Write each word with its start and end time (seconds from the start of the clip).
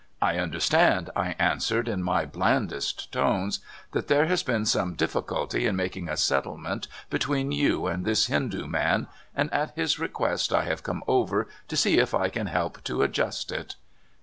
*'I 0.19 0.37
understand," 0.39 1.11
I 1.15 1.35
answered 1.37 1.87
in 1.87 2.01
my 2.01 2.25
blandest 2.25 3.11
tones," 3.11 3.59
that 3.91 4.07
there 4.07 4.25
has 4.25 4.41
been 4.41 4.65
some 4.65 4.95
difficulty 4.95 5.67
in 5.67 5.75
mak 5.75 5.91
incr 5.91 6.09
a 6.13 6.17
settlement 6.17 6.87
between 7.11 7.51
vou 7.51 7.85
and 7.85 8.03
this 8.03 8.25
Hindoo 8.27 8.65
man, 8.65 9.05
and 9.35 9.53
at 9.53 9.75
his 9.75 9.99
request 9.99 10.51
I 10.53 10.63
have 10.63 10.81
come 10.81 11.03
over 11.07 11.47
to 11.67 11.77
see 11.77 11.99
if 11.99 12.15
I 12.15 12.29
can 12.29 12.47
help 12.47 12.83
to 12.85 13.03
adjust 13.03 13.51
it." 13.51 13.75